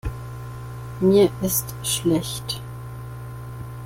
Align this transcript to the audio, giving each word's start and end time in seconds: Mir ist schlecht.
Mir 0.99 1.29
ist 1.43 1.75
schlecht. 1.83 2.59